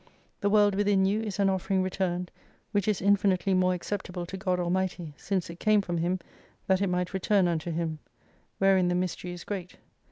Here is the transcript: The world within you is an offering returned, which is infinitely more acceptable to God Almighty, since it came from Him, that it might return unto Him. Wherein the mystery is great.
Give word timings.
The 0.39 0.49
world 0.49 0.73
within 0.73 1.05
you 1.05 1.21
is 1.21 1.37
an 1.37 1.47
offering 1.47 1.83
returned, 1.83 2.31
which 2.71 2.87
is 2.87 3.03
infinitely 3.03 3.53
more 3.53 3.75
acceptable 3.75 4.25
to 4.25 4.35
God 4.35 4.59
Almighty, 4.59 5.13
since 5.15 5.47
it 5.47 5.59
came 5.59 5.79
from 5.81 5.99
Him, 5.99 6.17
that 6.65 6.81
it 6.81 6.87
might 6.87 7.13
return 7.13 7.47
unto 7.47 7.69
Him. 7.69 7.99
Wherein 8.57 8.87
the 8.87 8.95
mystery 8.95 9.31
is 9.31 9.43
great. 9.43 9.77